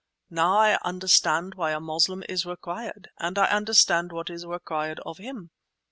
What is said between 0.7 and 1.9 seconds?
understand why a